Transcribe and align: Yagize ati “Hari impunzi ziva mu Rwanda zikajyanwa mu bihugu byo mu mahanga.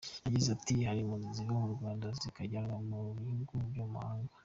Yagize 0.25 0.49
ati 0.57 0.73
“Hari 0.87 0.99
impunzi 1.01 1.27
ziva 1.37 1.53
mu 1.61 1.67
Rwanda 1.75 2.07
zikajyanwa 2.21 2.75
mu 2.89 2.99
bihugu 3.17 3.53
byo 3.71 3.83
mu 3.87 3.93
mahanga. 3.95 4.31